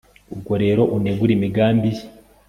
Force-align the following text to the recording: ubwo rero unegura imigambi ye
ubwo 0.33 0.53
rero 0.63 0.81
unegura 0.95 1.31
imigambi 1.37 1.89
ye 1.95 2.03